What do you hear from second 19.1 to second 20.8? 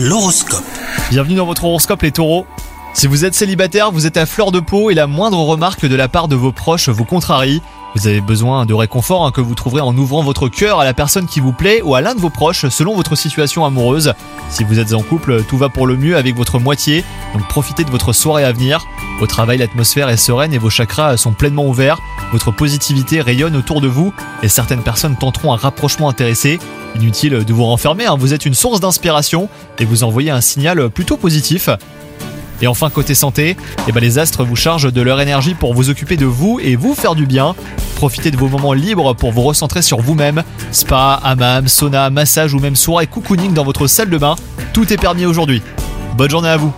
Au travail, l'atmosphère est sereine et vos